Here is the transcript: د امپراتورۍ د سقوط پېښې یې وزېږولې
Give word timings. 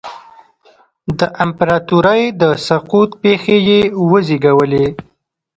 د 1.19 1.21
امپراتورۍ 1.43 2.21
د 2.41 2.43
سقوط 2.67 3.09
پېښې 3.23 3.57
یې 3.69 3.79
وزېږولې 4.11 4.85